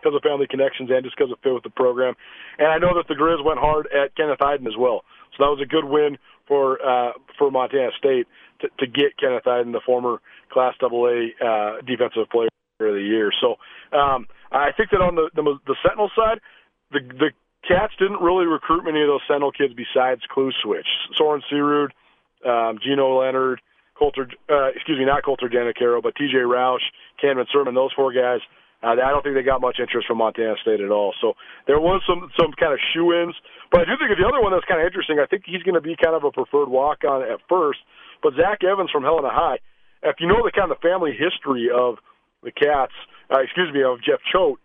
because 0.05 0.15
of 0.15 0.23
family 0.23 0.47
connections 0.47 0.91
and 0.93 1.03
just 1.03 1.17
because 1.17 1.33
of 1.33 1.39
fit 1.41 1.55
with 1.55 1.63
the 1.65 1.73
program. 1.73 2.15
And 2.59 2.69
I 2.69 2.77
know 2.77 2.93
that 2.95 3.09
the 3.09 3.15
Grizz 3.17 3.43
went 3.45 3.59
hard 3.59 3.89
at 3.89 4.15
Kenneth 4.17 4.41
Eiden 4.41 4.67
as 4.69 4.77
well. 4.79 5.03
So 5.33 5.45
that 5.45 5.51
was 5.51 5.61
a 5.63 5.67
good 5.67 5.85
win 5.85 6.19
for 6.47 6.77
uh, 6.85 7.13
for 7.39 7.51
Montana 7.51 7.91
State 7.99 8.27
to, 8.61 8.69
to 8.79 8.87
get 8.87 9.17
Kenneth 9.19 9.45
Eiden, 9.45 9.73
the 9.73 9.81
former 9.85 10.21
Class 10.53 10.75
AA 10.83 11.33
uh, 11.41 11.81
Defensive 11.87 12.29
Player 12.31 12.53
of 12.81 12.95
the 12.95 13.03
Year. 13.03 13.33
So 13.41 13.57
um, 13.97 14.27
I 14.53 14.71
think 14.77 14.91
that 14.91 15.01
on 15.01 15.15
the, 15.15 15.31
the 15.35 15.43
the 15.67 15.77
Sentinel 15.83 16.11
side, 16.15 16.41
the 16.93 17.01
the 17.01 17.31
Cats 17.67 17.95
didn't 17.99 18.21
really 18.21 18.45
recruit 18.45 18.85
many 18.85 19.01
of 19.01 19.09
those 19.09 19.25
Sentinel 19.27 19.51
kids 19.51 19.73
besides 19.73 20.21
Kluswich, 20.29 20.85
Soren 21.17 21.43
Searud, 21.51 21.89
um, 22.45 22.79
Gino 22.85 23.19
Leonard, 23.19 23.63
Colter, 23.99 24.29
uh, 24.51 24.69
excuse 24.77 24.99
me, 24.99 25.07
not 25.07 25.25
Colter 25.25 25.49
Janicaro, 25.49 26.03
but 26.03 26.15
T.J. 26.15 26.45
Roush, 26.45 26.85
Camden 27.23 27.47
Sirmon, 27.55 27.75
those 27.75 27.93
four 27.97 28.13
guys 28.13 28.41
uh, 28.85 29.01
I 29.01 29.11
don't 29.11 29.25
think 29.25 29.35
they 29.35 29.43
got 29.43 29.65
much 29.65 29.81
interest 29.81 30.07
from 30.07 30.19
Montana 30.19 30.57
State 30.61 30.81
at 30.81 30.91
all. 30.93 31.15
So 31.21 31.33
there 31.67 31.81
was 31.81 32.05
some 32.07 32.29
some 32.39 32.53
kind 32.53 32.77
of 32.77 32.81
shoe-ins, 32.93 33.35
but 33.73 33.81
I 33.81 33.85
do 33.89 33.97
think 33.97 34.13
the 34.13 34.29
other 34.29 34.45
one 34.45 34.53
that's 34.53 34.69
kind 34.69 34.81
of 34.81 34.87
interesting. 34.87 35.17
I 35.17 35.25
think 35.25 35.49
he's 35.49 35.65
going 35.65 35.81
to 35.81 35.81
be 35.81 35.97
kind 35.97 36.13
of 36.13 36.25
a 36.25 36.31
preferred 36.31 36.69
walk-on 36.69 37.25
at 37.25 37.41
first. 37.49 37.81
But 38.23 38.37
Zach 38.37 38.61
Evans 38.61 38.91
from 38.93 39.03
Helena 39.03 39.33
High, 39.33 39.59
if 40.05 40.21
you 40.21 40.29
know 40.29 40.45
the 40.45 40.53
kind 40.53 40.71
of 40.71 40.79
family 40.85 41.17
history 41.17 41.73
of 41.73 41.97
the 42.45 42.53
Cats, 42.53 42.93
uh, 43.33 43.41
excuse 43.41 43.73
me, 43.73 43.81
of 43.83 44.05
Jeff 44.05 44.21
Choate, 44.29 44.61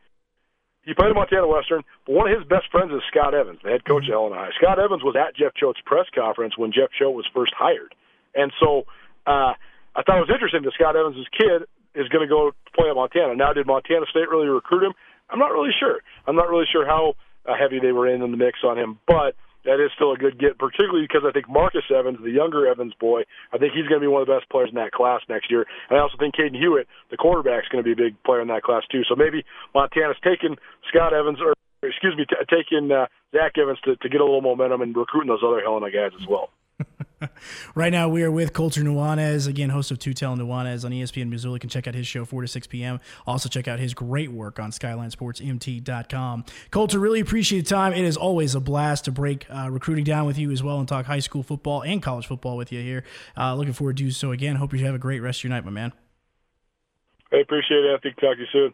he 0.84 0.94
played 0.94 1.12
at 1.12 1.16
Montana 1.16 1.48
Western, 1.48 1.84
but 2.06 2.14
one 2.16 2.28
of 2.28 2.36
his 2.36 2.48
best 2.48 2.68
friends 2.72 2.92
is 2.92 3.00
Scott 3.08 3.34
Evans, 3.34 3.60
the 3.64 3.72
head 3.72 3.86
coach 3.88 4.04
mm-hmm. 4.04 4.12
at 4.12 4.20
Helena 4.20 4.36
High. 4.36 4.52
Scott 4.60 4.80
Evans 4.80 5.04
was 5.04 5.16
at 5.16 5.36
Jeff 5.36 5.56
Choate's 5.56 5.80
press 5.86 6.08
conference 6.12 6.58
when 6.58 6.76
Jeff 6.76 6.92
Choate 6.92 7.16
was 7.16 7.28
first 7.32 7.56
hired, 7.56 7.96
and 8.36 8.52
so 8.60 8.84
uh, 9.24 9.56
I 9.96 10.04
thought 10.04 10.20
it 10.20 10.28
was 10.28 10.34
interesting 10.34 10.64
that 10.64 10.76
Scott 10.76 10.96
Evans' 10.96 11.28
kid 11.32 11.64
is 11.96 12.08
going 12.10 12.28
to 12.28 12.30
go 12.30 12.52
play 12.76 12.90
at 12.90 12.96
Montana. 12.96 13.36
Now, 13.36 13.54
did 13.54 13.68
Montana 13.68 14.06
State 14.10 14.30
really 14.30 14.48
recruit 14.48 14.84
him? 14.84 14.94
I'm 15.30 15.40
not 15.40 15.52
really 15.52 15.72
sure. 15.80 16.00
I'm 16.26 16.36
not 16.36 16.50
really 16.50 16.66
sure 16.72 16.86
how 16.86 17.14
uh, 17.46 17.54
heavy 17.58 17.80
they 17.80 17.92
were 17.92 18.08
in 18.08 18.22
in 18.22 18.32
the 18.32 18.38
mix 18.38 18.60
on 18.64 18.78
him, 18.78 19.00
but 19.08 19.36
that 19.66 19.84
is 19.84 19.92
still 19.96 20.14
a 20.14 20.18
good 20.18 20.40
get, 20.40 20.58
particularly 20.58 21.04
because 21.04 21.24
I 21.28 21.32
think 21.32 21.50
Marcus 21.50 21.84
Evans, 21.92 22.18
the 22.24 22.32
younger 22.32 22.68
Evans 22.68 22.94
boy, 23.00 23.24
I 23.54 23.58
think 23.58 23.74
he's 23.74 23.88
going 23.88 24.00
to 24.00 24.06
be 24.06 24.08
one 24.08 24.22
of 24.22 24.28
the 24.28 24.34
best 24.34 24.50
players 24.50 24.70
in 24.70 24.76
that 24.76 24.92
class 24.92 25.22
next 25.28 25.52
year. 25.52 25.66
And 25.90 26.00
I 26.00 26.02
also 26.02 26.16
think 26.18 26.36
Caden 26.36 26.56
Hewitt, 26.56 26.88
the 27.12 27.18
quarterback, 27.18 27.64
is 27.64 27.70
going 27.70 27.84
to 27.84 27.88
be 27.88 27.92
a 27.92 28.06
big 28.08 28.16
player 28.24 28.42
in 28.42 28.48
that 28.48 28.64
class 28.64 28.84
too. 28.92 29.04
So 29.08 29.16
maybe 29.16 29.44
Montana's 29.76 30.18
taking 30.24 30.56
Scott 30.88 31.14
Evans, 31.14 31.40
or 31.44 31.54
excuse 31.84 32.16
me, 32.16 32.26
t- 32.26 32.40
taking 32.48 32.92
uh, 32.92 33.08
Zach 33.36 33.58
Evans 33.58 33.80
to, 33.84 33.96
to 33.98 34.10
get 34.10 34.22
a 34.22 34.26
little 34.26 34.42
momentum 34.42 34.82
and 34.82 34.96
recruiting 34.96 35.30
those 35.30 35.44
other 35.46 35.62
Helena 35.62 35.92
guys 35.92 36.12
as 36.20 36.28
well. 36.28 36.50
right 37.76 37.92
now, 37.92 38.10
we 38.10 38.24
are 38.24 38.32
with 38.32 38.54
Colter 38.54 38.82
Nuanez, 38.82 39.48
again, 39.48 39.70
host 39.70 39.92
of 39.92 40.00
Two 40.00 40.14
Telling 40.14 40.40
Nuanez 40.40 40.86
on 40.86 40.92
ESPN 40.92 41.30
Missoula. 41.30 41.56
You 41.56 41.60
can 41.60 41.70
check 41.70 41.88
out 41.88 41.96
his 41.96 42.08
show 42.08 42.26
4 42.26 42.42
to 42.42 42.48
6 42.48 42.68
p.m. 42.68 43.00
Also, 43.28 43.50
check 43.50 43.68
out 43.68 43.80
his 43.80 43.94
great 43.94 44.32
work 44.32 44.60
on 44.60 44.72
SkylineSportsMT.com. 44.72 46.46
Colter, 46.72 47.00
really 47.00 47.20
appreciate 47.20 47.62
the 47.62 47.70
time. 47.70 47.94
It 47.94 48.06
is 48.06 48.18
always 48.18 48.56
a 48.56 48.60
blast 48.60 49.06
to 49.06 49.12
break 49.12 49.46
uh, 49.50 49.70
recruiting 49.70 50.04
down 50.04 50.26
with 50.26 50.38
you 50.38 50.52
as 50.52 50.64
well 50.64 50.80
and 50.80 50.88
talk 50.88 51.06
high 51.06 51.20
school 51.20 51.44
football 51.44 51.82
and 51.82 52.02
college 52.02 52.28
football 52.28 52.58
with 52.58 52.72
you 52.72 52.82
here. 52.82 53.04
Uh, 53.38 53.56
looking 53.56 53.74
forward 53.74 53.98
to 53.98 54.04
do 54.04 54.12
so 54.12 54.32
again. 54.32 54.56
Hope 54.56 54.74
you 54.74 54.86
have 54.86 54.96
a 54.96 55.00
great 55.00 55.20
rest 55.20 55.40
of 55.40 55.46
your 55.46 55.52
night, 55.52 55.66
my 55.66 55.72
man. 55.72 55.94
I 57.32 57.38
appreciate 57.38 57.86
it. 57.86 57.96
I 57.96 58.00
think 58.00 58.16
talk 58.16 58.36
to 58.36 58.42
you 58.42 58.48
soon. 58.52 58.74